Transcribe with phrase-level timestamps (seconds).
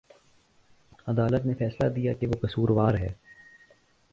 [1.07, 3.11] عدالت نے فیصلہ دیا کہ وہ قصوروار ہے